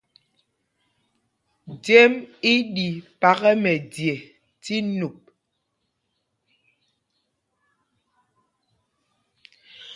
Jem 1.83 2.13
í 2.51 2.53
ɗi 2.73 2.87
paka 3.21 3.49
mɛje 3.63 4.13
tí 4.63 4.75
nup. 4.99 5.19